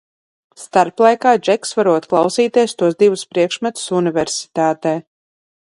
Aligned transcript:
Starplaikā 0.61 1.33
Džeks 1.43 1.75
varot 1.81 2.09
klausīties 2.13 2.75
tos 2.81 2.99
divus 3.05 3.27
priekšmetus 3.35 3.87
Universitātē. 4.03 5.01